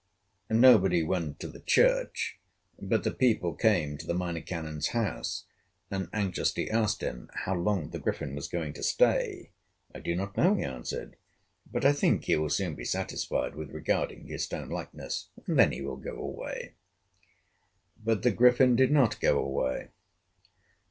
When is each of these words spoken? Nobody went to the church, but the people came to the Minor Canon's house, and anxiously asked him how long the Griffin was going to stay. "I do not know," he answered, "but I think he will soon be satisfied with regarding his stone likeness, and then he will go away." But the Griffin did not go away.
Nobody 0.49 1.03
went 1.03 1.39
to 1.41 1.47
the 1.47 1.59
church, 1.59 2.39
but 2.79 3.03
the 3.03 3.11
people 3.11 3.53
came 3.53 3.99
to 3.99 4.07
the 4.07 4.15
Minor 4.15 4.41
Canon's 4.41 4.87
house, 4.87 5.45
and 5.91 6.09
anxiously 6.11 6.71
asked 6.71 7.01
him 7.03 7.29
how 7.45 7.53
long 7.53 7.91
the 7.91 7.99
Griffin 7.99 8.33
was 8.33 8.47
going 8.47 8.73
to 8.73 8.81
stay. 8.81 9.51
"I 9.93 9.99
do 9.99 10.15
not 10.15 10.35
know," 10.35 10.55
he 10.55 10.63
answered, 10.63 11.17
"but 11.71 11.85
I 11.85 11.93
think 11.93 12.23
he 12.23 12.35
will 12.35 12.49
soon 12.49 12.73
be 12.73 12.83
satisfied 12.83 13.53
with 13.53 13.69
regarding 13.69 14.25
his 14.25 14.43
stone 14.45 14.69
likeness, 14.69 15.29
and 15.45 15.59
then 15.59 15.71
he 15.71 15.81
will 15.83 15.97
go 15.97 16.17
away." 16.17 16.73
But 18.03 18.23
the 18.23 18.31
Griffin 18.31 18.75
did 18.75 18.89
not 18.89 19.19
go 19.21 19.37
away. 19.37 19.89